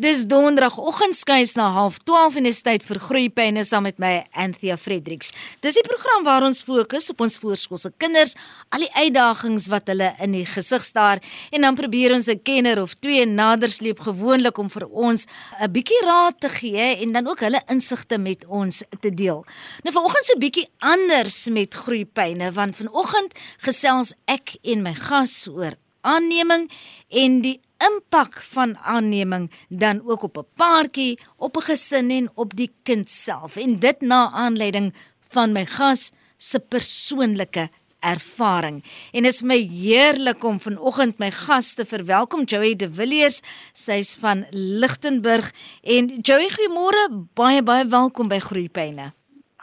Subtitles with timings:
[0.00, 5.28] Dis donderdagoggend skuis na 12:30 en is tyd vir groeipyne saam met my Anthea Fredericks.
[5.60, 8.32] Dis die program waar ons fokus op ons voorskoolse kinders,
[8.72, 11.20] al die uitdagings wat hulle in die gesig staar
[11.52, 15.26] en dan probeer ons 'n kenner of twee nadersleep gewoonlik om vir ons
[15.60, 19.44] 'n bietjie raad te gee en dan ook hulle insigte met ons te deel.
[19.84, 25.76] Nou vanoggend so bietjie anders met groeipyne want vanoggend gesels ek en my gas oor
[26.00, 26.70] aanneming
[27.08, 32.56] en die impak van aanneming dan ook op 'n paartjie, op 'n gesin en op
[32.56, 33.56] die kind self.
[33.56, 34.94] En dit na aanleiding
[35.28, 37.68] van my gas se persoonlike
[38.00, 38.84] ervaring.
[39.12, 43.40] En dit is my heerlik om vanoggend my gas te verwelkom, Joey De Villiers.
[43.72, 47.26] Sy's van Lichtenburg en Joey, goeiemôre.
[47.34, 49.19] Baie baie welkom by Groepyne.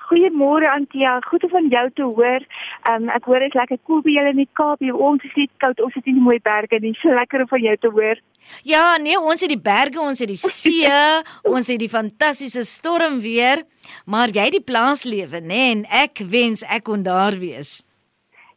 [0.08, 2.44] Goeiemôre Antia, goed om van jou te hoor.
[2.92, 4.84] Um, ek hoor dit is lekker koel by julle in die Kaap.
[5.10, 5.82] Ons is net koud.
[5.84, 6.94] Ons het nie mooi berge nie.
[7.02, 8.22] So lekker om van jou te hoor.
[8.64, 10.94] Ja, nee, ons het die berge, ons het die see,
[11.54, 13.66] ons het die fantastiese stormweer,
[14.06, 17.82] maar jy die plaaslewe, nê, nee, en ek wens ek kon daar wees.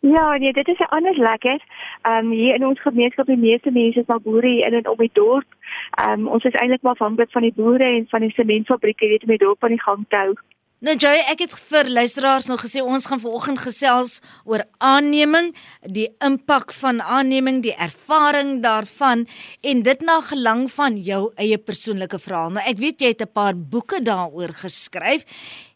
[0.01, 1.59] Ja, nee, dit is anders lekker.
[2.03, 4.97] Ehm um, hier in ons gemeenskap, die meeste mense is maar boere in en om
[4.97, 5.51] die dorp.
[5.99, 9.23] Ehm um, ons is eintlik maar afhanklik van die boere en van die sementfabrieke weet
[9.23, 10.33] om die dorp aan die gang te hou.
[10.81, 14.15] Nou Joy, ek het vir luisteraars nog gesê ons gaan vanoggend gesels
[14.49, 15.51] oor aanneming,
[15.85, 19.27] die impak van aanneming, die ervaring daarvan
[19.61, 22.57] en dit na gelang van jou eie persoonlike verhaal.
[22.57, 25.29] Nou ek weet jy het 'n paar boeke daaroor geskryf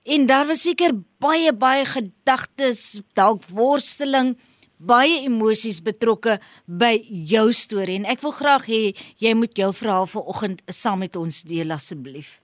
[0.08, 4.38] en daar was seker baie baie gedagtes, dalk worsteling
[4.78, 6.97] baie emosies betrokke by
[7.28, 11.42] jou storie en ek wil graag hê jy moet jou verhaal vanoggend saam met ons
[11.42, 12.41] deel asseblief.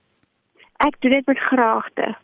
[0.77, 2.17] Ek doen dit met graagte.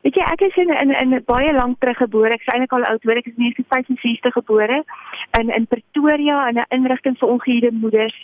[0.00, 2.32] Weet jy, ek is in in, in baie lank terug gebore.
[2.32, 4.82] Ek is eintlik al oud, hoor ek is 1965 gebore
[5.38, 8.16] in in Pretoria in 'n inrigting vir ongehuurde moeders.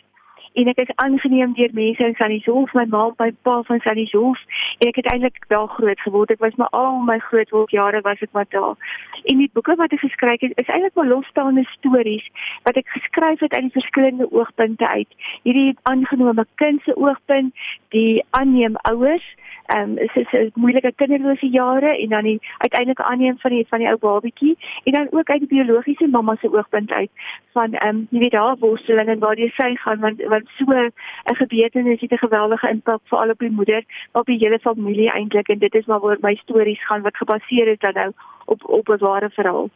[0.57, 4.41] En ek is aangeneem deur mense in Sannieshof, my ma, my pa van Sannieshof.
[4.79, 6.33] En ek het eintlik daar groot geword.
[6.33, 8.73] Ek was maar al my grootword jare was ek maar daar.
[9.29, 12.25] En die boeke wat ek geskryf het, is eintlik maar losstaande stories
[12.65, 15.13] wat ek geskryf het uit die verskillende oogpunte uit.
[15.45, 17.53] Hierdie aangenome kind se oogpunt,
[17.92, 19.29] die aanneem ouers
[19.67, 23.67] ehm um, is dit 'n moeilike kinderlose jare en dan die uiteindelike aanneem van die
[23.69, 27.11] van die ou babatjie en dan ook uit die biologiese mamma se oogpunt uit
[27.53, 30.65] van ehm um, jy weet daar worsteling en waar jy sy gaan want want so
[30.65, 33.83] 'n gebeurtenis het 'n geweldige impak vir al op die moeder
[34.13, 37.69] op die hele familie eintlik en dit is maar waar my stories gaan wat gebaseer
[37.69, 38.13] is dan nou
[38.46, 39.70] op op 'n ware verhaal.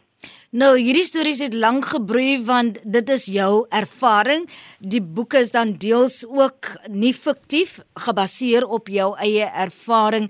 [0.51, 4.47] Nou, hierdie stories het lank gebroei want dit is jou ervaring.
[4.79, 10.27] Die boek is dan deels ook nie fiktief gebaseer op jou eie ervaring.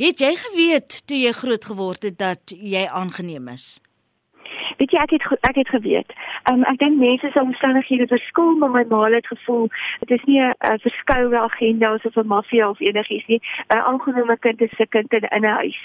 [0.00, 3.80] Het jy geweet toe jy groot geword het dat jy aangeneem is?
[4.78, 6.14] Weet jy ek het ek het geweet.
[6.50, 9.68] Um, ek dink mense se omstandighede verskil, maar my ma het gevoel
[10.00, 13.40] dit is nie 'n verskoue agenda of 'n maffia of enigiets nie.
[13.68, 15.78] 'n Aangenome kind is 'n kind in 'n huis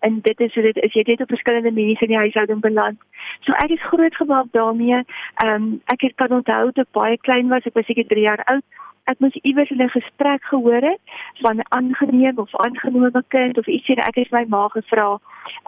[0.00, 2.98] en dit is hoe dit is jy het op verskillende mense in die huishouding beland.
[3.40, 5.02] So ek is groot gemaak daarmee.
[5.44, 8.44] Ehm um, ek het kan onthou toe baie klein was, ek was seker 3 jaar
[8.44, 8.64] oud
[9.10, 11.00] ek moes iewers 'n gesprek gehoor het
[11.40, 15.18] van aangeneem of aangenome kind of ietsie en ek het my ma gevra,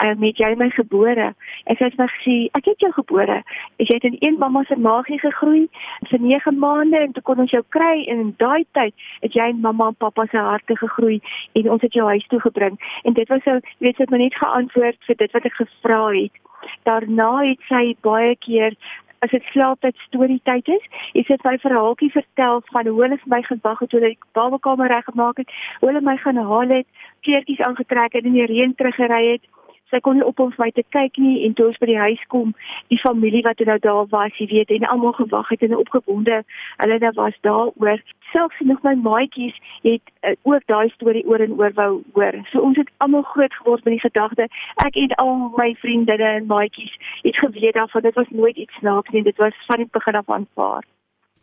[0.04, 1.34] "Uh met jy my gebore?"
[1.64, 3.42] Ek het vir gesê, "Ek het jou gebore.
[3.76, 5.68] Jy het in een mamma se maagie gegroei
[6.08, 9.48] vir 9 maande en toe kon ons jou kry en in daai tyd het jy
[9.48, 11.20] in mamma en pappa se harte gegroei
[11.52, 14.18] en ons het jou huis toe gebring." En dit was so, weet jy, het my
[14.18, 16.47] net geantwoord vir dit wat ek gevra het.
[16.88, 18.76] Daarna het sy baie keer
[19.18, 23.32] as dit slaaptyd storie tyd is, is dit my verhaaltjie vertel van hoe hulle vir
[23.34, 26.86] my gewag het toe hulle die babakamer reggemaak het, hoe hulle my gaan haal het,
[27.26, 29.48] kleertjies aangetrek het en in die reën teruggery het
[29.90, 32.22] sy kon nie op ons my te kyk nie en toe ons by die huis
[32.32, 32.54] kom,
[32.92, 36.42] die familie wat nou daar was, jy weet, en almal gewag het en opgewonde.
[36.82, 38.02] Hulle nou was daaroor.
[38.32, 39.56] Selfs nog my maatjies
[39.86, 42.36] het uh, ook daai storie oor en oor wou hoor.
[42.52, 44.48] So ons het almal groot geword met die gedagte
[44.84, 49.10] ek en al my vriendinne en maatjies het geweet daarvan dit was nooit iets snaaks
[49.10, 49.22] nie.
[49.22, 50.84] Dit was van die begin af aanvaar.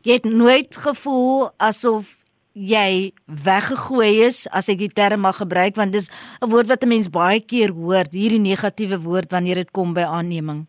[0.06, 2.25] Jy het nooit gevoel asof
[2.56, 6.08] jy weggegooi is as ek die term mag gebruik want dis
[6.42, 10.08] 'n woord wat 'n mens baie keer hoor hierdie negatiewe woord wanneer dit kom by
[10.08, 10.66] aanneming?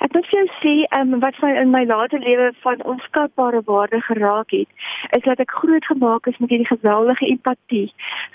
[0.00, 4.50] Ek moet jou sê, um, wat my in my later lewe van onskatbare waarde geraak
[4.50, 4.68] het,
[5.16, 7.86] is dat ek groot gemaak is met hierdie geweldige empatie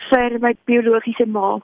[0.10, 1.58] vir my biologiese ma.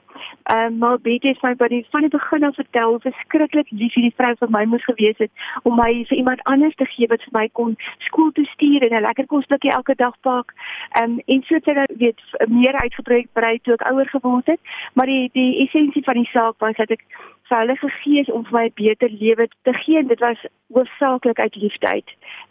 [0.54, 3.94] Um, maar Betty het my by die van die begin af vertel hoe verskriklik lief
[3.96, 5.30] hierdie vrou vir my moes gewees het
[5.62, 7.76] om my vir iemand anders te gee wat vir my kon
[8.08, 10.52] skool toe stuur en 'n lekker kosblikkie elke dag pak.
[11.02, 14.60] Um, en so het sy dan weet meer uitgebrei brei toe ek ouer geword het,
[14.94, 17.04] maar die die essensie van die saak was dat ek
[17.48, 20.44] vir hulle gegee is om vir my 'n beter lewe te gee en dit was
[20.74, 22.02] hoofsaaklik uit liefde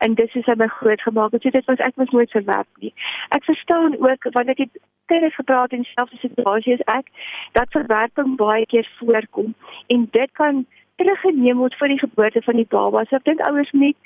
[0.06, 2.84] en dis is hy my groot gemaak het so dit was ek was nooit verwerp
[2.86, 2.94] nie
[3.38, 4.82] ek verstaan ook ek het
[5.12, 7.12] kinders gepraat in selfde situasies ek
[7.58, 9.54] dat verwerping baie keer voorkom
[9.96, 10.66] en dit kan
[11.02, 13.04] teruggeneem word vir die geboorte van die baba.
[13.10, 13.98] So ek dink ouers moet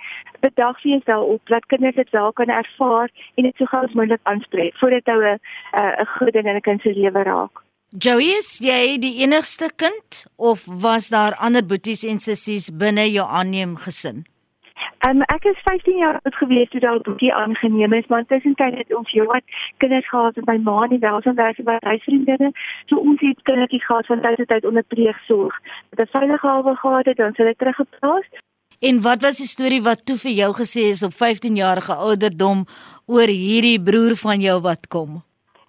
[0.46, 4.24] bedag wees daarop dat kinders dit wel kan ervaar en dit so gou as moontlik
[4.32, 7.67] aanspreek voordat hulle uh, 'n groot ding in 'n kind se lewe raak.
[7.96, 13.24] Joey, is jy die enigste kind of was daar ander boeties en sissies binne jou
[13.24, 14.26] aanneem gesin?
[15.08, 18.92] Um, ek is 15 jaar oud gewees toe daai boetie aangeneem is, maar tussentyd het
[18.92, 22.50] ons heelwat kinders gehad met my ma en welsinwerk by huisvriendinne.
[22.92, 25.56] So ons het kindertjies gehad van tyd tot tyd onder pleegsorg.
[25.90, 28.28] Met 'n veilige hawe gehad het, dan hulle teruggeplaas.
[28.80, 32.66] En wat was die storie wat toe vir jou gesê is op 15 jarige ouderdom
[33.06, 35.24] oor hierdie broer van jou wat kom?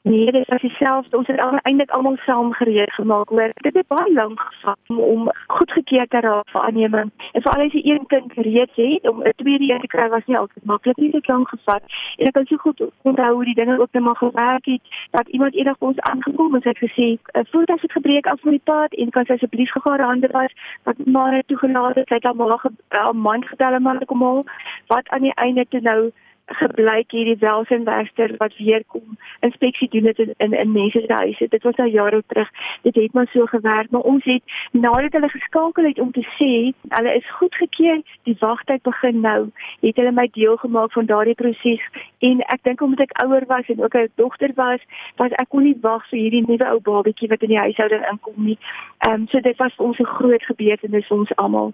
[0.08, 1.16] Nee, dit was dieselfde.
[1.16, 3.50] Ons het eintlik almal saam gereed gemaak hoor.
[3.54, 7.10] Dit het baie lank gevat om, om goedgekeur te raak vir aanneming.
[7.32, 10.24] En veral as jy een kind gereed het om 'n tweede een te kry was
[10.26, 11.10] nie altyd maklik nie.
[11.10, 11.82] Dit het lank gevat.
[12.16, 15.28] En ek kan so goed onthou hoe die dinge ook net maar gewerk het dat
[15.28, 17.18] iemand eendag ons aangekom en het gesê,
[17.50, 20.52] "Voet as dit gebreek af van die pad en kan asseblief gegarandeer was
[20.82, 22.08] wat maar toegelaat het.
[22.08, 22.70] Sy het al maar
[23.12, 24.44] 'n man getel en maar kom al
[24.86, 26.12] wat aan die einde toe nou
[26.48, 31.48] gebleik hierdie welsinwerker wat weer kom inspeksie doen dit in in, in mense se huise.
[31.48, 32.50] Dit was al jare terug.
[32.82, 34.42] Dit het maar so gewerk, maar ons het
[34.72, 39.50] nadat hulle geskakel het om te sê hulle is goedgekeur, die wagtyd begin nou,
[39.80, 41.84] het hulle my deel gemaak van daardie proses
[42.18, 44.80] en ek dink omdat ek ouer was en ook 'n dogter was,
[45.16, 48.44] was ek kon nie wag vir hierdie nuwe ou babatjie wat in die huishouding inkom
[48.44, 48.58] nie.
[48.98, 51.72] Ehm um, so dit was vir ons 'n groot gebeurtenis ons almal.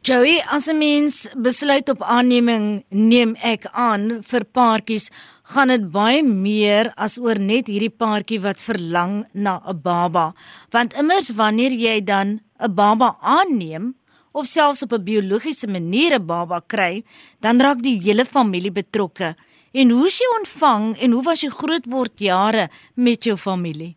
[0.00, 5.10] Joey, as 'n mens besluit op aanneming, neem ek aan vir paartjies,
[5.52, 10.32] gaan dit baie meer as oor net hierdie paartjie wat verlang na 'n baba.
[10.70, 13.94] Want immers wanneer jy dan 'n baba aanneem
[14.32, 17.04] of selfs op 'n biologiese manier 'n baba kry,
[17.40, 19.36] dan raak die hele familie betrokke.
[19.72, 23.96] En hoe is jy ontvang en hoe was jy grootword jare met jou familie?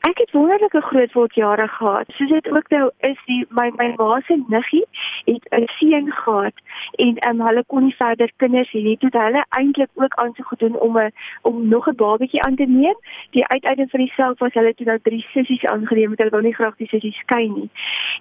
[0.00, 2.04] Ek het wonderlike grootwordjare gehad.
[2.08, 4.84] Soos dit ook nou is, die my my ma se niggie
[5.24, 6.52] het 'n seun gehad
[6.96, 8.98] en um, hulle kon nie verder kinders hê nie.
[8.98, 11.12] Toe hulle eintlik ook aansoek gedoen om 'n
[11.42, 12.96] om nog 'n babatjie aan te neem.
[13.30, 16.42] Die uiteinde van die saak was hulle toe nou drie sissies aangeneem met hulle wou
[16.42, 17.70] nie graag die sissies skei nie.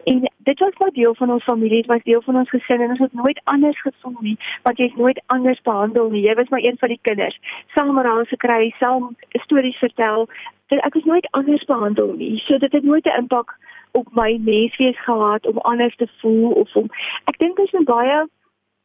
[0.03, 2.89] En dit was nou deel van ons familie, dit was deel van ons gesin en
[2.89, 6.21] ons het nooit anders gevoel nie, want jy is nooit anders behandel nie.
[6.21, 7.39] Jy was maar een van die kinders.
[7.73, 10.27] Saam met hulle gekry, saam stories vertel,
[10.67, 12.37] dat ek is nooit anders behandel nie.
[12.45, 13.57] So dit het nooit 'n impak
[13.91, 16.89] op my menswees gehad om anders te voel of om
[17.25, 18.27] ek dink dit is baie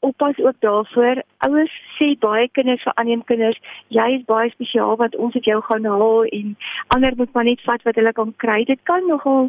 [0.00, 1.22] oppas ook daarvoor.
[1.46, 5.60] Ouers sê baie kinders vir ander kinders, jy is baie spesiaal want ons het jou
[5.68, 6.56] gaan haal en
[6.96, 8.64] ander moet maar net vat wat hulle kan kry.
[8.64, 9.48] Dit kan nogal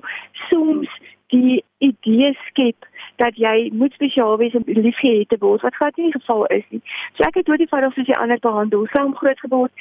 [0.50, 0.90] soms
[1.32, 2.88] die idee skep
[3.24, 6.82] dat jy moet spesiaal wees om liefgehad te word wat glad nie geval is nie.
[7.16, 9.72] So ek het ooit die vader soos die ander behandel, saam groot geword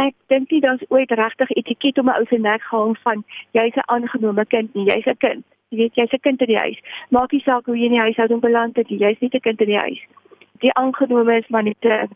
[0.00, 3.76] ek dink nie daar's ooit regtig etiket om 'n ou se nek gehang van jy's
[3.76, 5.44] 'n aangenome kind nie, jy's 'n kind.
[5.72, 6.78] Jy weet jy's 'n kind in die huis.
[7.08, 9.72] Maak nie saak hoe jy in die huishouding beland het, jy's nie 'n kind in
[9.72, 10.00] die huis.
[10.60, 12.08] Die aangenome is maar net 'n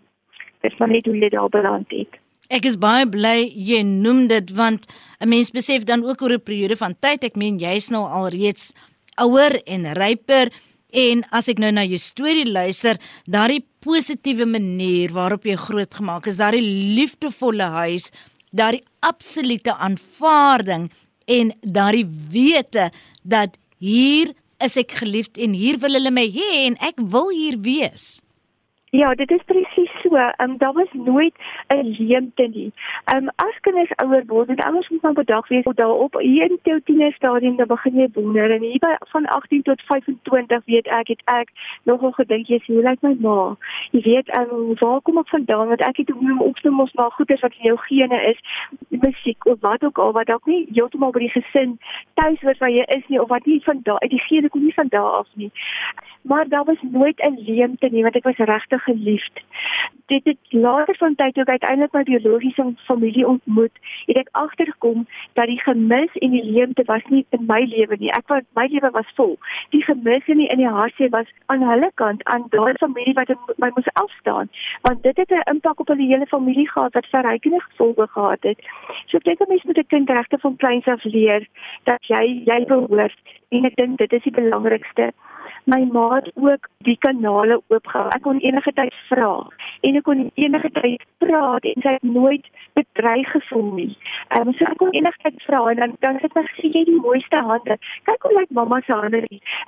[0.63, 2.21] dis maar net hoe jy daar beland het.
[2.51, 4.87] Ek is baie bly jy noem dit want
[5.21, 7.25] 'n mens besef dan ook oor 'n periode van tyd.
[7.25, 8.73] Ek meen jy's nou al reeds
[9.17, 10.53] ouer en ryper
[10.93, 16.37] en as ek nou na jou storie luister, daardie positiewe manier waarop jy grootgemaak is,
[16.37, 16.63] daardie
[16.97, 18.13] liefdevolle huis,
[18.53, 20.91] daardie absolute aanvaarding
[21.27, 22.91] en daardie wete
[23.23, 24.33] dat hier
[24.65, 28.23] is ek geliefd en hier wil hulle my hê en ek wil hier wees.
[28.97, 30.17] Ja, dit is presies so.
[30.17, 31.35] Ehm um, daar was nooit
[31.67, 32.73] 'n leemte nie.
[33.05, 36.15] Ehm um, as kinders ouer word, dan ouers moet maar bedag wees daarop.
[36.19, 40.65] Hier in jou tienerstadium dan begin jy wonder en hier by van 18 tot 25
[40.65, 41.49] weet ek het ek
[41.83, 43.57] nogal gedink jy sien hoe lyk my ma.
[43.91, 46.93] Jy weet ehm um, waar kom ek vandaan want ek het hoe om opstem mos
[46.93, 48.41] maar goeders wat in jou gene is.
[48.89, 51.79] Musiek of wat ook al wat dalk nie heeltemal by die gesin
[52.15, 54.63] tuis hoort waar jy is nie of wat nie van daar uit die gene kom
[54.63, 55.51] nie van daar af nie
[56.27, 59.41] maar daar was nooit 'n leemte nie want ek was regtig geliefd.
[60.07, 63.73] Dit het later van tyd ook uiteindelik my biologiese familie ontmoet,
[64.07, 68.13] het ek agtergekom dat die gemis en die leemte was nie in my lewe nie.
[68.15, 69.35] Ek was my lewe was vol.
[69.75, 73.35] Die gemis en die in die hartseer was aan hulle kant, aan daai familie wat
[73.57, 74.51] my moes afstaan,
[74.87, 78.59] want dit het 'n impak op hulle hele familie gehad wat verrykende gevolge gehad het.
[79.07, 81.47] So ek dink 'n mens moet 'n kind regtig van kleins af leer
[81.85, 85.13] dat jy jy behoort en ek dink dit is die belangrikste
[85.67, 88.09] my ma het ook die kanale oopgehou.
[88.15, 89.33] Ek kon enige tyd vra
[89.89, 92.47] en ek kon enige tyd praat en sy het nooit
[92.79, 93.91] bedreig gevoel nie.
[94.29, 96.85] Ehm um, so ek kon enige tyd vra en dan dan het ek gesê jy
[96.91, 97.79] die mooiste hande.
[98.11, 99.25] Kyk hoe lyk mamma se hande.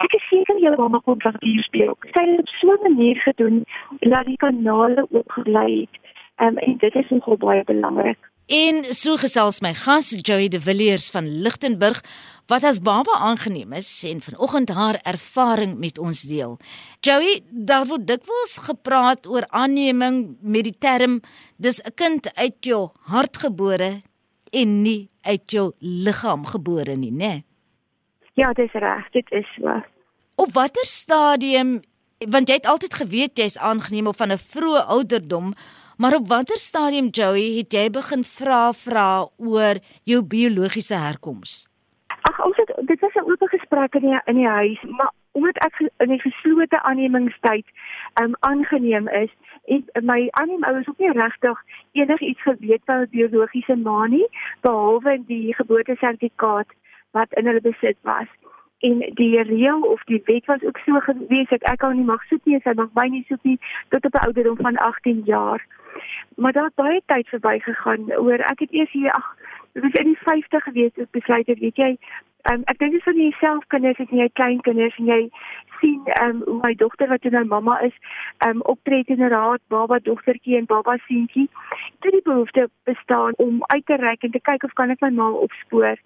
[0.06, 1.94] Ek is seker jou mamma kon van hier speel.
[2.14, 3.62] Sy het op so 'n manier gedoen
[4.00, 6.02] dat die kanale oopgelei het.
[6.38, 8.18] Ehm um, en dit is nogal baie belangrik.
[8.48, 12.00] En so gesels my gas Joey De Villiers van Lichtenburg
[12.48, 16.56] wat as baba aangeneem is en vanoggend haar ervaring met ons deel.
[17.04, 21.20] Joey, daar word dikwels gepraat oor aanneming met die term
[21.56, 24.02] dis 'n kind uit jou hart gebore
[24.52, 27.42] en nie uit jou liggaam gebore nie, né?
[28.34, 29.82] Ja, dis reg, dit is so.
[30.36, 31.80] Op watter stadium
[32.18, 35.52] want jy het altyd geweet jy's aangeneem of van 'n vroeë ouderdom
[35.98, 41.66] Maar op watter stadium Joey het jy begin vra vra oor jou biologiese herkoms?
[42.20, 45.56] Ag, ons het dit was 'n oop gesprek in die in die huis, maar omdat
[45.64, 47.66] ek in 'n geslote aannemingstyd
[48.22, 49.30] um aangeneem is,
[49.64, 54.28] het my aanneemouers ook nie regtig enigiets geweet van die biologiese ma nie,
[54.60, 56.66] behalwe die geboortesertifikaat
[57.10, 58.28] wat in hulle besit was
[58.78, 62.23] en die reël of die wet was ook so gewees dat ek al nie mag
[62.30, 63.58] soek nie, sy mag my nie soek nie
[63.88, 65.66] tot op 'n ouderdom van 18 jaar.
[66.37, 69.37] Maar daar het baie tyd verbygegaan oor ek het eers hier ag
[69.73, 71.90] dit was in die 50 gewees ek besluit het weet jy
[72.52, 75.20] um, ek dink dis van jouself kinders as jy klein kinders en jy
[75.80, 77.94] sien um, hoe my dogter wat nou mamma is
[78.47, 81.49] um, optree in 'n raad baba dogtertjie en baba seentjie
[82.06, 85.11] dit die behoefte bestaan om uit te reik en te kyk of kan ek my
[85.11, 85.97] ma opspoor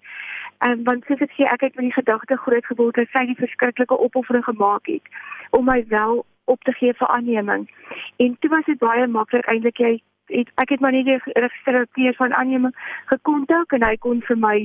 [0.67, 3.39] um, want soos ek sê ek het met die gedagte groot geword dat sy die
[3.39, 5.05] verskriklike opoffering gemaak het
[5.51, 7.69] om my wel op te gee vir aanneming.
[8.17, 9.93] En toe was dit baie maklik eintlik jy
[10.31, 12.75] het, ek het maar net die registreer van aanneming
[13.11, 14.57] gekontak en hy kon vir my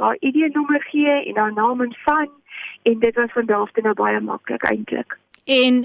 [0.00, 2.28] haar ID-nommer gee en haar naam en van
[2.88, 5.18] en dit was van daar af toe nou baie maklik eintlik.
[5.44, 5.84] En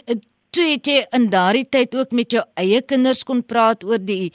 [0.55, 4.31] toe het jy in daardie tyd ook met jou eie kinders kon praat oor die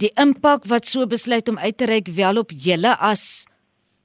[0.00, 3.44] die impak wat so besluit om uit te reik wel op julle as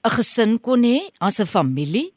[0.05, 2.15] 'n gesin kon hê, as 'n familie?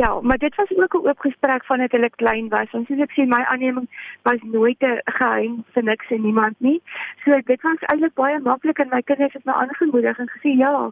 [0.00, 2.70] Ja, maar dit was ook 'n oop gesprek van dit hulle klein was.
[2.72, 3.88] Ons soos ek sê my aanneming
[4.22, 6.82] was nooit 'n geheim vir niks en niemand nie.
[7.24, 10.90] So dit was eintlik baie maklik en my kinders het my aangemoedig en gesê ja,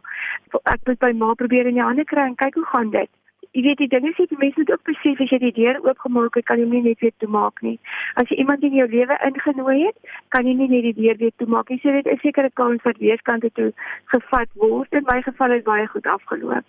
[0.63, 3.09] ek moet by ma probeer in die hande kry en kyk hoe gaan dit.
[3.51, 6.37] Jy weet die ding is jy mense moet ook besef as jy die deur oopgemaak
[6.39, 7.77] het, kan jy nie net weer toemaak nie.
[8.15, 11.33] As jy iemand in jou lewe ingenooi het, kan jy nie net die deur weer
[11.41, 11.81] toemaak nie.
[11.83, 13.73] So dit is seker 'n kans wat weerskante toe
[14.13, 14.93] gevat word.
[14.93, 16.63] In my geval het baie goed afgeloop.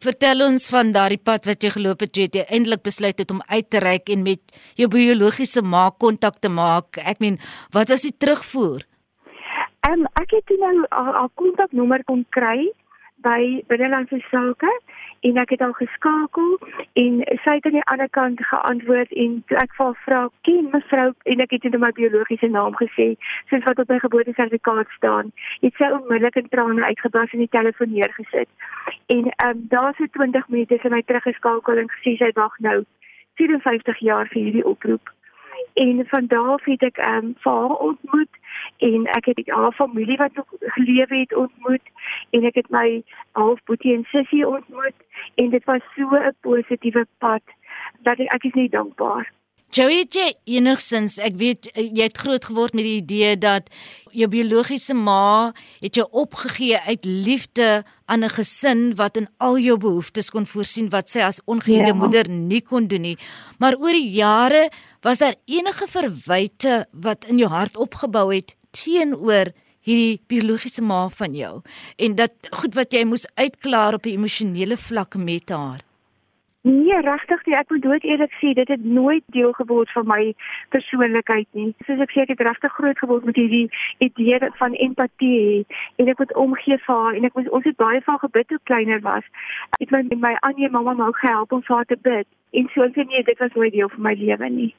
[0.00, 3.42] Vertel ons van daardie pad wat jy geloop het toe jy eintlik besluit het om
[3.48, 4.40] uit te reik en met
[4.80, 6.96] jou biologiese ma kontak te maak.
[6.96, 7.38] Ek meen,
[7.72, 8.88] wat was die terugvoer?
[9.84, 12.72] Ehm um, ek het nou al kontaknommer kon kry
[13.22, 14.70] by binnelandse sake
[15.20, 16.50] en ek het al geskakel
[17.02, 21.08] en sy het aan die ander kant geantwoord en ek vra vra ken mevrou?
[21.24, 23.08] En ek het net my biologiese naam gesê
[23.50, 25.32] soos wat op my geboortesertifikaat staan.
[25.64, 28.48] Het sy onmiddellik in trane uitgebars en die telefoon neergesit.
[29.06, 32.82] En um, daar so 20 minute sy my teruggeskakel en gesê sy wag nou.
[33.36, 35.15] 54 jaar vir hierdie oproep
[35.74, 38.32] en van daar af het ek ehm um, haar ontmoet
[38.76, 41.86] en ek het haar familie wat nog gelewe het ontmoet
[42.30, 44.98] en ek het my halfboetie en sussie ontmoet
[45.34, 47.42] en dit was so 'n positiewe pad
[48.00, 49.32] dat ek ek is net dankbaar.
[49.76, 53.66] Joey, jy enigsins, ek weet jy het groot geword met die idee dat
[54.16, 55.52] jou biologiese ma
[55.82, 60.88] het jou opgegee uit liefde aan 'n gesin wat in al jou behoeftes kon voorsien
[60.88, 61.98] wat sy as ongehuwde ja.
[62.00, 63.18] moeder nie kon doen nie.
[63.58, 64.70] Maar oor die jare
[65.02, 71.34] was daar enige verwyte wat in jou hart opgebou het teenoor hierdie biologiese ma van
[71.34, 71.60] jou
[71.96, 75.85] en dat goed wat jy moes uitklaar op 'n emosionele vlak met haar.
[76.66, 77.54] Nee, regtig nie.
[77.54, 80.22] Ek moet dood eerlik sê, dit het nooit deel geword van my
[80.74, 81.68] persoonlikheid nie.
[81.86, 83.68] Soos ek sê, ek het regtig groot geword met hierdie
[84.02, 85.62] idee van empatie
[86.02, 88.58] en ek moet omgee vir haar en ek moet ons het baie van gebid toe
[88.66, 89.28] kleiner was.
[89.76, 92.26] Ek het my my Anje mamma nou gehelp om vir haar te bid.
[92.58, 94.72] En so ek nee, dit was nooit deel van my lewe nie.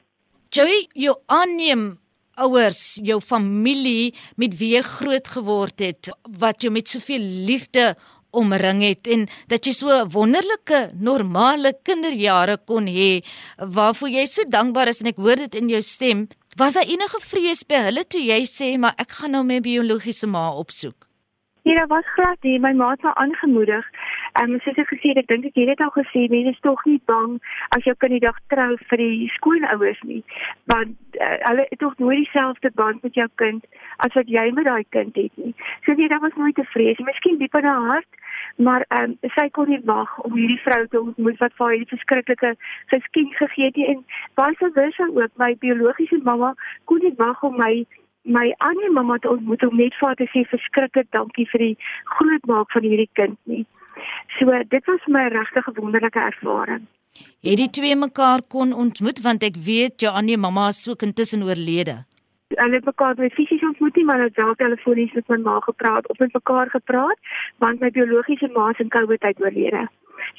[0.52, 1.88] Joey, jou aanneem
[2.36, 7.94] ouers, jou familie met wie jy groot geword het, wat jou met soveel liefde
[8.30, 13.24] omring het en dat jy so wonderlike normale kinderjare kon hê
[13.58, 16.26] waarvoor jy so dankbaar is en ek hoor dit in jou stem
[16.60, 20.28] was daar enige vrees by hulle toe jy sê maar ek gaan nou my biologiese
[20.30, 21.07] ma opsoek
[21.68, 22.60] Nee, daar was glad nie.
[22.60, 23.90] My ma het aangemoedig.
[24.32, 26.62] Ehm um, soos ek gesê het, ek dink ek het dit al gesê, mense is
[26.64, 27.34] tog nie bang
[27.76, 30.22] as jou kind die dag trou vir die skoonouers nie,
[30.72, 33.68] want uh, hulle het tog nooit dieselfde band met jou kind
[34.06, 35.52] as wat jy met daai kind het nie.
[35.84, 37.04] So nee, daar was nooit te vrees.
[37.10, 38.24] Miskien diep in haar hart,
[38.56, 41.76] maar ehm um, sy kon nie wag om hierdie vrou te ontmoet wat vir haar
[41.76, 42.56] hierdie verskriklike
[42.96, 44.04] geskenk gegee het en
[44.40, 47.74] baie versa ook my biologiese mamma kon nie wag om my
[48.22, 51.76] my ander mamma te ontmoet om net vir haar te sê verskriklik dankie vir die
[52.16, 53.64] grootmaak van hierdie kind nie.
[54.38, 56.86] So dit was my regtig 'n wonderlike ervaring.
[57.42, 61.42] Het die twee mekaar kon ontmoet want ek weet jou ander mamma is ook intussen
[61.42, 62.04] oorlede.
[62.48, 65.60] Hulle het mekaar by fisies ontmoet nie, maar hulle het wel telefonies met my ma
[65.60, 67.18] gepraat, op met mekaar gepraat,
[67.58, 69.88] want my biologiese ma is in COVID tyd oorlede.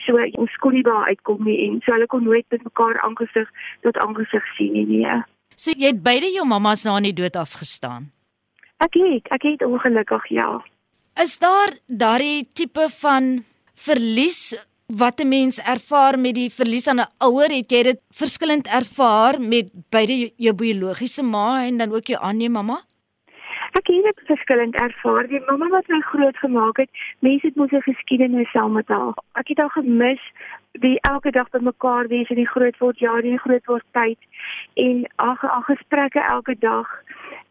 [0.06, 3.52] So ons kon nie daar uitkom nie en so hulle kon nooit met mekaar aangesig
[3.82, 4.86] tot aangesig sien nie.
[4.86, 5.22] nie.
[5.60, 8.08] So jy het beide jou mammas na die dood afgestaan.
[8.80, 10.48] Ek het, ek het ongelukkig ja.
[11.20, 13.44] Is daar daardie tipe van
[13.76, 14.56] verlies
[14.88, 17.52] wat 'n mens ervaar met die verlies aan 'n ouer?
[17.52, 22.52] Het jy dit verskillend ervaar met beide jou biologiese ma en dan ook jou ander
[22.52, 22.80] mamma?
[23.80, 25.28] Ek het dit verskillend ervaar.
[25.28, 29.14] Die mamma wat my groot gemaak het, mense het mos 'n geskiedenis saam met haar.
[29.40, 30.24] Ek het haar gemis
[30.72, 33.86] die elke dag by mekaar wees in die groot word jaar in die groot word
[33.92, 34.18] tyd
[34.74, 35.40] en ag
[35.72, 36.88] gesprekke elke dag.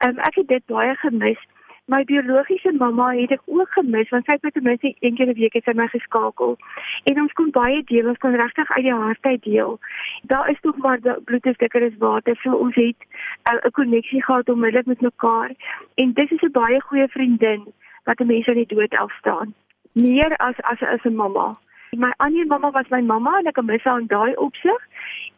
[0.06, 1.40] Um, ek het dit baie gemis.
[1.88, 5.30] My biologiese mamma het ek ook gemis want sy het met ten minste een keer
[5.32, 6.58] 'n week het sy my geskakel.
[7.04, 9.78] En ons kon baie deel, ons kon regtig uit die hart uit deel.
[10.22, 13.70] Daar is tog maar bloed is dikker as water, so ons het uh, 'n uh,
[13.72, 15.50] koneksie gehad onmiddellik met mekaar.
[15.94, 17.72] En dis is 'n baie goeie vriendin
[18.04, 19.54] wat 'n mens aan die dood afstaan.
[19.92, 21.56] Meer as as as 'n mamma.
[21.90, 24.80] My ander mamma was my mamma en ek mis haar in daai opsig.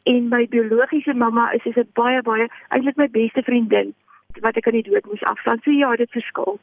[0.03, 3.95] En my biologiese mamma is is 'n baie baie eintlik my beste vriendin
[4.45, 5.61] wat ek aan die dood moes afstaan.
[5.65, 6.59] So ja, dit verskil.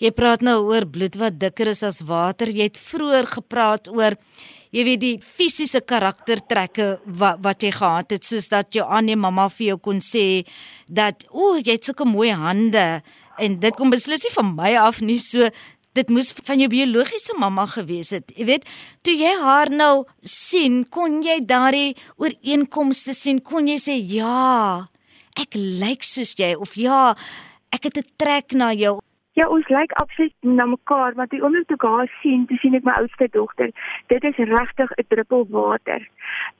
[0.00, 2.50] Jy praat nou oor bloed wat dikker is as water.
[2.50, 4.16] Jy het vroeër gepraat oor
[4.72, 9.48] jy weet die fisiese karaktertrekke wat wat jy gehad het soos dat jou ander mamma
[9.52, 10.44] vir jou kon sê
[10.88, 13.02] dat o, jy het sulke mooi hande
[13.40, 15.18] en dit kom beslis nie van my af nie.
[15.20, 15.48] So
[15.92, 18.32] dit moes van jou biologiese mamma gewees het.
[18.36, 18.68] Jy weet,
[19.04, 23.42] toe jy haar nou sien, kon jy daardie ooreenkomste sien?
[23.44, 24.88] Kon jy sê ja,
[25.36, 27.14] ek lyk soos jy of ja,
[27.72, 29.00] ek het 'n trek na jou.
[29.32, 32.74] Ja, ons lyk absoluut na mekaar, want die oomblik toe ek haar sien, toe sien
[32.76, 33.70] ek my oudste dogter.
[34.12, 36.04] Dit is regtig 'n druppel water.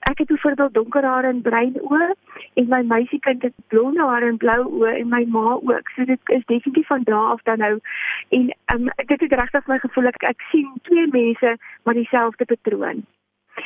[0.09, 2.09] Ek het byvoorbeeld donker hare en bruin oë
[2.53, 5.89] en my meisiekind het blonde hare en blou oë en my ma ook.
[5.95, 7.79] So dit is definitief van daardie af dan nou.
[8.29, 13.05] En um, dit het regtig my gevoel ek ek sien twee mense maar dieselfde patroon.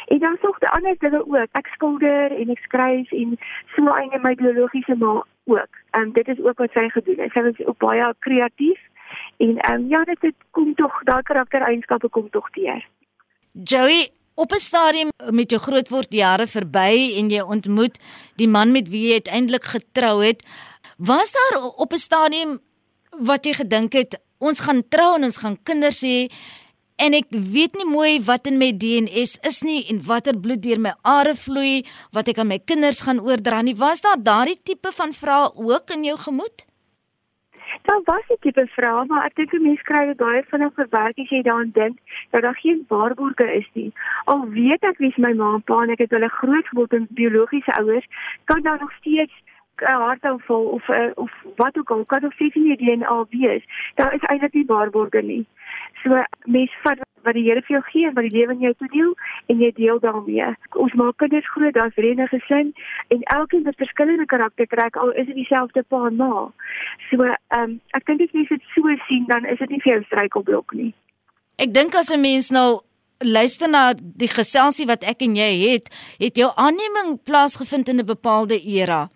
[0.08, 1.50] En dan sou die ander dinge ook.
[1.52, 3.38] Ek skilder en ek skryf en
[3.76, 5.82] so in my biologiese ma ook.
[5.92, 7.32] En dit is ook wat sy gedoen het.
[7.32, 8.80] Sy was ook baie kreatief
[9.38, 12.86] en ehm um, ja, dit het kom tog daai karaktereienskappe kom tog teer.
[13.52, 17.98] Joey Op 'n stadium met jou grootword jare verby en jy ontmoet
[18.36, 20.46] die man met wie jy uiteindelik getrou het,
[20.98, 22.60] was daar op 'n stadium
[23.10, 26.30] wat jy gedink het ons gaan trou en ons gaan kinders hê
[26.98, 30.82] en ek weet nie mooi wat in my DNS is nie en watter bloed deur
[30.82, 31.84] my are vloei
[32.18, 33.78] wat ek aan my kinders gaan oordra nie.
[33.78, 36.66] Was daar daardie tipe van vrae ook in jou gemoed?
[37.88, 41.30] Daar was 'n tipe vrae, maar ek dink mense kry dit baie vinnig verwerk as
[41.30, 41.98] jy daaraan dink
[42.32, 43.92] dat daar geen waarborge is nie.
[44.26, 47.74] Al weet ek wie my ma en pa en ek het hulle grootgeword in biologiese
[47.80, 48.08] ouers,
[48.46, 49.34] kan daar nog steeds
[49.82, 53.64] 'n hartaanval of of wat ook al kan of steeds nie DNA wees.
[53.96, 55.46] Daar is eintlik nie waarborge nie.
[56.04, 58.74] So mens vat wat die Here vir jou gee en wat die lewe in jou
[58.82, 59.14] toedeel
[59.52, 60.48] en jy deel daarmee.
[60.84, 62.72] Ons maak kinders groot, daar's rene gesin
[63.14, 66.48] en elkeen het verskillende karaktertrek al is dit dieselfde pa en ma.
[67.10, 69.98] So ehm um, ek dink as jy dit so sien dan is dit nie vir
[69.98, 70.94] jou struikelblok nie.
[71.58, 72.82] Ek dink as 'n mens nou
[73.20, 78.06] luister na die geselsie wat ek en jy het, het jou aanneming plaasgevind in 'n
[78.06, 79.10] bepaalde era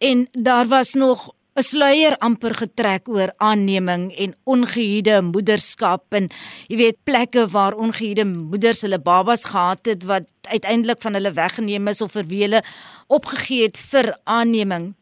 [0.00, 6.30] en daar was nog 'n sluier amper getrek oor aanneming en ongehuide moederskap en
[6.72, 11.92] jy weet plekke waar ongehuide moeders hulle babas gehad het wat uiteindelik van hulle weggeneem
[11.92, 12.62] is of vir wie hulle
[13.08, 14.94] opgegee het vir aanneming.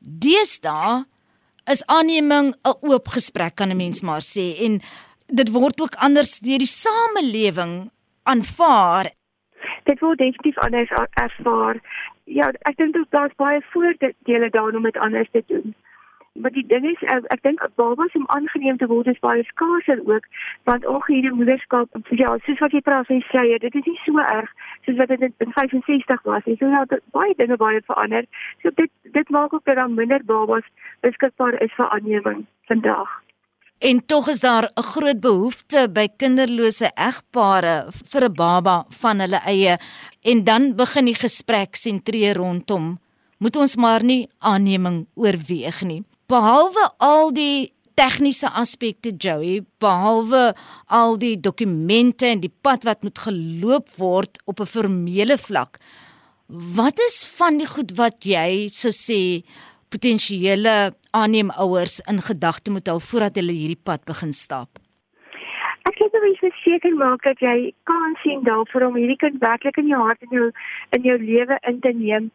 [0.00, 1.04] Deesdae
[1.68, 4.80] is aanneming 'n oop gesprek kan 'n mens maar sê en
[5.28, 7.90] dit word ook anders deur die samelewing
[8.24, 9.12] aanvaar.
[9.84, 11.76] Dit word definitief anders ervaar
[12.24, 15.74] ja, ek dink daar's baie voordele daarin om dit anders te doen.
[16.40, 20.00] Maar die ding is ek, ek dink babas om aangeneem te word is baie skaarser
[20.08, 20.28] ook
[20.68, 24.48] want ongehuurde moederskap ja, soos wat jy praat sê, dit is nie so erg
[24.86, 26.56] soos wat dit in 65 was nie.
[26.56, 28.24] So ja, baie dinge baie verander.
[28.62, 30.64] So dit dit maak ook dat daar minder babas
[31.04, 33.12] beskikbaar is vir aanneming vandag.
[33.82, 39.40] En tog is daar 'n groot behoefte by kinderlose egpare vir 'n baba van hulle
[39.44, 39.76] eie
[40.22, 42.98] en dan begin die gesprek sentreer rondom
[43.38, 46.02] moet ons maar nie aanneming oorweeg nie.
[46.32, 50.54] Behalwe al die tegniese aspekte Joey, behalwe
[50.88, 55.76] al die dokumente en die pad wat moet geloop word op 'n formele vlak.
[56.78, 59.44] Wat is van die goed wat jy sou sê
[59.92, 64.68] potensiële aanneemouers in gedagte moet hou voordat hulle hierdie pad begin stap?
[65.84, 69.76] Ek dink jy moet seker maak dat jy kan sien daarvoor om hierdie kind werklik
[69.76, 70.50] in jou hart en jou
[70.96, 72.30] in jou lewe in te neem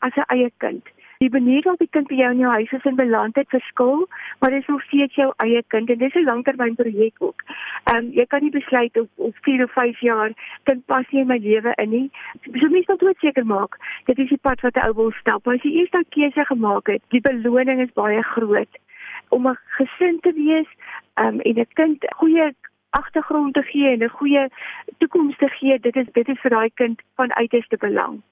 [0.00, 0.84] as 'n eie kind.
[1.18, 4.04] Die manier waarop die kind by jou in jou huis is en beland het verskil,
[4.38, 7.42] maar dit is nog steeds jou eie kind en dis 'n langtermynprojek ook.
[7.84, 10.30] Ehm um, jy kan nie besluit op op 4 of 5 jaar
[10.62, 12.10] kind pas nie in my lewe in nie.
[12.50, 13.76] Mens moet dit seker maak.
[14.04, 15.48] Dit is die pad wat 'n ou wil stap.
[15.48, 18.78] As jy eers daai keuse gemaak het, die beloning is baie groot
[19.28, 20.70] om 'n gesin te wees
[21.14, 22.54] ehm um, en 'n kind goeie
[22.90, 24.48] agtergrond te gee en 'n goeie
[24.98, 25.78] toekoms te gee.
[25.78, 28.22] Dit is dit is vir daai kind van uiterste belang.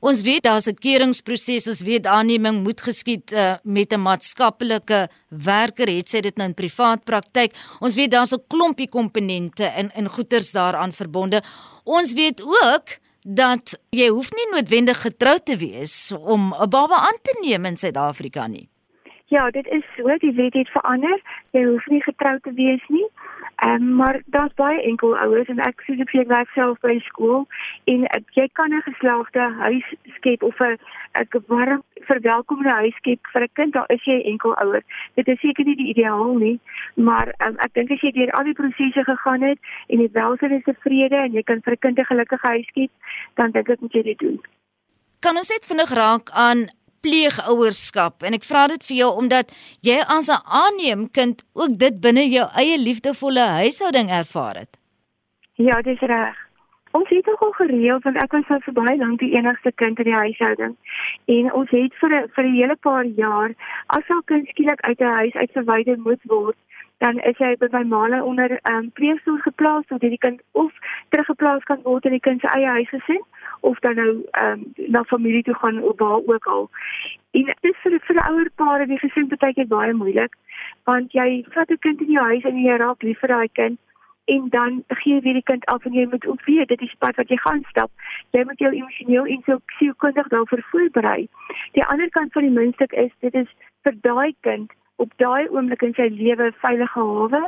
[0.00, 5.88] Ons weet daar's 'n keringproses, ons weet aanneming moet geskied uh, met 'n maatskaplike werker,
[5.88, 7.52] het sy dit nou in privaat praktyk.
[7.80, 11.42] Ons weet daar's 'n klompie komponente in in goeders daaraan verbonde.
[11.84, 12.86] Ons weet ook
[13.22, 17.76] dat jy hoef nie noodwendig getroud te wees om 'n baba aan te neem in
[17.76, 18.68] Suid-Afrika nie.
[19.26, 21.20] Ja, dit is so, die wet het verander.
[21.50, 23.06] Jy hoef nie getroud te wees nie.
[23.60, 27.42] Ehm um, maar daar's baie enkel ouers en ek sê ek werk self by skool
[27.92, 30.78] en uh, jy kan 'n geslaagde huis skep of 'n
[31.20, 34.82] 'n warm verwelkomende huis skep vir 'n kind, daar is jy enkel ouer.
[35.14, 36.60] Dit is seker nie die ideaal nie,
[36.94, 40.56] maar um, ek dink as jy deur al die prosesse gegaan het en die welsyn
[40.56, 42.90] is tevrede en jy kan vir 'n kind 'n gelukkige huis skep,
[43.34, 44.40] dan dink ek moet jy dit doen.
[45.20, 46.68] Kan ons net vinnig raak aan
[47.00, 52.26] pleegouerskap en ek vra dit vir jou omdat jy as 'n aanneemkind ook dit binne
[52.28, 54.78] jou eie liefdevolle huishouding ervaar het.
[55.54, 56.36] Ja, dis reg.
[56.92, 59.98] Ons het ook al gereël want ek was nou vir baie lank die enigste kind
[59.98, 60.76] in die huishouding.
[61.24, 63.50] En ons het vir vir 'n hele paar jaar
[63.86, 66.56] as al kind skielik uit 'n huis uit verwyder moet word,
[66.98, 70.72] dan is hy by my maale onder ehm um, pleegsorg geplaas sodat die kind of
[71.08, 73.22] teruggeplaas kan word in die kind se eie huisgesin
[73.60, 76.70] of dan nou ehm um, na familie toe gaan of waar ook al.
[77.30, 80.34] En dit is vir vir die ouer pare die gesin baie keer baie moeilik
[80.84, 83.78] want jy vat 'n kind in jou huis en jy raak lief vir daai kind
[84.24, 86.94] en dan gee jy weer die kind af en jy moet ook weet dit is
[86.98, 87.90] pad wat jy gaan stap.
[88.30, 91.28] Jy moet jou emosioneel en so sielkundig daarvoor voorberei.
[91.72, 93.50] Die ander kant van die muntstuk is dit is
[93.82, 94.72] vir daai kind
[95.04, 97.42] op daai oomblik in sy lewe 'n veilige hawe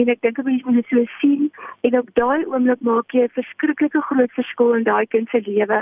[0.00, 1.50] en ek dink 'n mens moet dit so sien
[1.88, 5.80] en op daai oomblik maak jy 'n verskriklike groot verskil in daai kind se lewe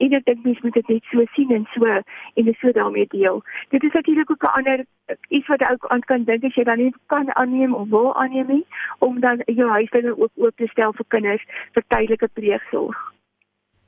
[0.00, 3.06] en ek dink mens moet dit net so sien en so en dit so daarmee
[3.08, 3.42] deel.
[3.70, 4.84] Dit is natuurlik ook 'n ander
[5.28, 8.46] iets wat ook aan kan dink as jy dan nie kan aanneem of wil aanneem
[8.46, 8.66] nie
[8.98, 12.98] om dan jou huis dan ook oop te stel vir kinders vir tydelike pleegsorg.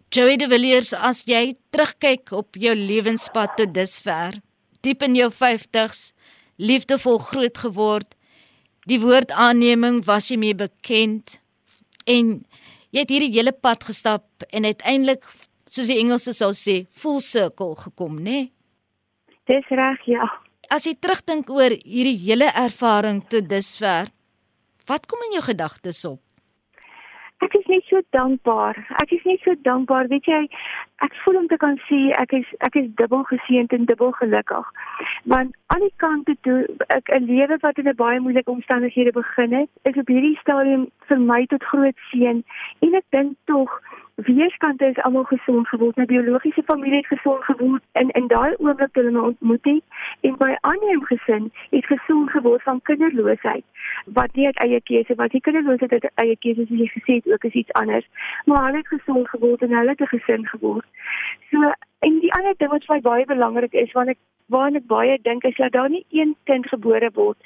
[0.09, 4.37] Joey de Villiers, as jy terugkyk op jou lewenspad tot dusver,
[4.87, 6.13] diep in jou 50s,
[6.57, 8.15] liefdevol groot geword.
[8.89, 11.39] Die woord aanneming was jy mee bekend
[12.05, 12.45] en
[12.93, 15.25] jy het hierdie hele pad gestap en uiteindelik
[15.75, 18.25] soos die Engelse sou sê, full circle gekom, né?
[18.31, 18.51] Nee?
[19.51, 20.29] Dis reg, ja.
[20.73, 24.09] As jy terugdink oor hierdie hele ervaring tot dusver,
[24.89, 26.24] wat kom in jou gedagtes op?
[27.45, 28.79] Ek is net so dankbaar.
[29.03, 30.09] Ek is net so dankbaar.
[30.09, 30.41] Weet jy,
[31.05, 34.71] ek voel om te kan sê ek is ek is dubbel geseënd en dubbel gelukkig.
[35.33, 36.59] Want aan die kant toe
[36.97, 40.89] ek 'n lewe wat in 'n baie moeilike omstandighede begin het, is op hierdie stadium
[41.09, 42.45] vir my tot groot seën
[42.81, 43.81] en ek dink tog
[44.15, 48.93] weerskante is almal gesond geword, my biologiese familie het gesond geword en in daai oomblik
[48.93, 49.83] toe hulle my ontmoet het
[50.21, 53.65] en my ander gesin het gesond geword van kinderloosheid
[54.19, 57.33] wat nie uit eie keuse was, die kinderloosheid uit eie keuse soos jy gesê het
[57.33, 58.07] ook is iets anders,
[58.45, 60.87] maar hulle het gesond geword en hulle het 'n gesin geword.
[61.51, 61.73] So
[62.07, 64.19] en die ander ding wat vir my baie belangrik is, want ek
[64.53, 67.37] waarna ek baie dink is dat daar nie een kind gebore word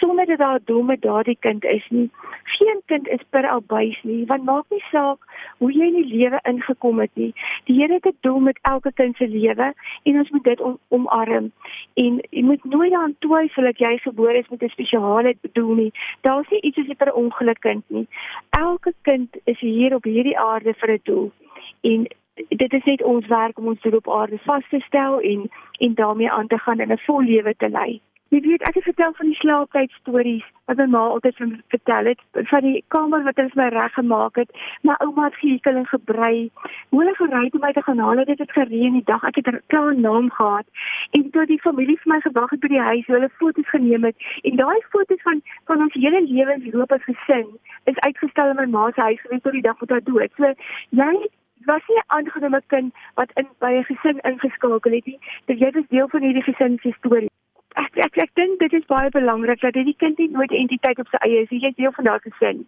[0.00, 2.10] sonder dat daar 'n doel met daardie kind is nie.
[2.44, 5.18] Geen kind is per albuis nie, want maak nie saak
[5.58, 7.34] hoe jy in die lewe ingekom het nie.
[7.64, 10.78] Die Here het 'n doel met elke kind se lewe en ons moet dit om,
[10.88, 11.52] omarm.
[11.94, 15.92] En jy moet nooit aan twyfel dat jy gebore is met 'n spesiale doel nie.
[16.20, 18.06] Daar's nie iets as jy per ongeluk kind nie.
[18.50, 21.32] Elke kind is hier op hierdie aarde vir 'n doel.
[21.80, 22.06] En
[22.48, 25.94] dit is net ons werk om ons doel op aarde vas te stel en en
[25.94, 28.00] daarmee aan te gaan en 'n vol lewe te lei.
[28.34, 32.08] Jy weet, ek het vertel van die slaaptyd stories wat my ma altyd vir vertel
[32.10, 34.50] het van die kamer wat hulle vir my reggemaak het.
[34.82, 36.50] My ouma het gehekel en gebrei.
[36.90, 39.22] Hoe hulle gery het om my te gaan haal, dit het gereën die dag.
[39.30, 40.66] Ek het 'n klaar naam gehad.
[41.10, 44.16] En toe die familie vir my gewag het by die huis, hulle foto's geneem het
[44.42, 47.46] en daai foto's van van ons hele lewensloop as gesin
[47.84, 50.30] is uitgestel in my ma se huis gewees tot die dag wat haar dood.
[50.36, 50.54] So
[50.90, 51.28] jy
[51.64, 55.18] was nie 'n aangenome kind wat in by 'n gesin ingeskakel het nie.
[55.46, 57.30] Dit jy was deel van hierdie gesin se storie
[57.76, 61.10] ek ek ek dink dit is baie belangrik dat hierdie kind nie nooit identiteit op
[61.12, 61.52] sy eie is.
[61.52, 62.64] Jy is deel van daardie gesin.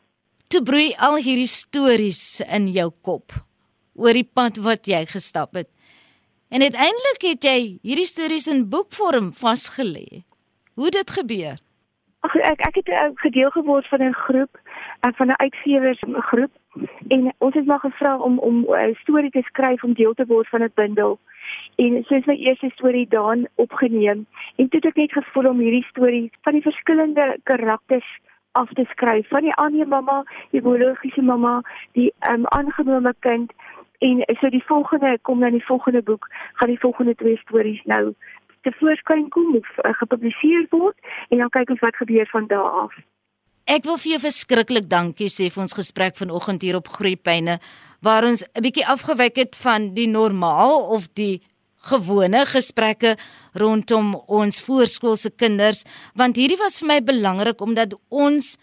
[0.53, 3.37] Toe broei al hierdie stories in jou kop
[3.99, 5.69] oor die pad wat jy gestap het.
[6.53, 10.25] En uiteindelik het jy hierdie stories in boekvorm vasgelê.
[10.79, 11.59] Hoe dit gebeur?
[12.27, 12.93] Ag ek ek het
[13.25, 14.53] gedeel geword van 'n groep
[15.05, 16.53] uh, van 'n uitgewers groep
[17.09, 20.27] en ons het maar gevra om om 'n uh, storie te skryf om deel te
[20.27, 21.19] word van 'n bundel
[21.77, 25.87] en soos my eerste storie daan opgeneem en toe het ek net gevoel om hierdie
[25.91, 28.19] storie van die verskillende karakters
[28.53, 31.63] af te skryf van die ander mamma, die biologiese mamma,
[31.93, 33.53] die um, aangenome kind
[33.99, 38.15] en so die volgende kom dan die volgende boek gaan die volgende twee stories nou
[38.61, 40.97] te voorskyn kom of uh, gepubliseer word
[41.29, 42.95] en dan kyk ons wat gebeur van daar af.
[43.69, 47.59] Ek wil vir jou verskriklik dankie sê vir ons gesprek vanoggend hier op Groepyne
[48.01, 51.43] waar ons 'n bietjie afgewyk het van die normaal of die
[51.91, 53.19] gewone gesprekke
[53.53, 58.57] rondom ons voorskoolse kinders want hierdie was vir my belangrik omdat ons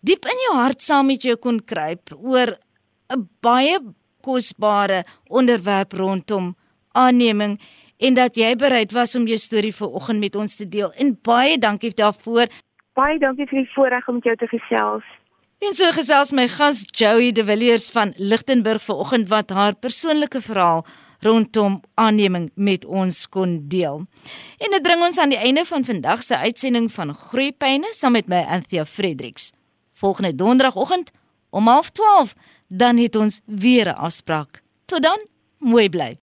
[0.00, 2.56] diep in jou hart saam met jou kon kruip oor
[3.10, 3.78] 'n baie
[4.22, 6.54] kosbare onderwerp rondom
[6.94, 7.58] aanneming
[7.98, 10.92] en dat jy bereid was om jou storie vanoggend met ons te deel.
[10.98, 12.46] En baie dankie daarvoor
[12.94, 15.04] baie dankie vir die voorreg om met jou te gesels
[15.62, 20.82] En so gesels my gas Joey De Villiers van Lichtenburg vanoggend wat haar persoonlike verhaal
[21.22, 24.02] rondom aanneming met ons kon deel.
[24.58, 28.26] En dit bring ons aan die einde van vandag se uitsending van Groeipyne saam met
[28.26, 29.52] my Anthea Fredericks.
[29.94, 31.10] Volgende donderdagoggend
[31.50, 32.34] om 12:30
[32.68, 34.62] dan het ons weer 'n afspraak.
[34.84, 35.26] Tot dan,
[35.58, 36.21] mooi bly.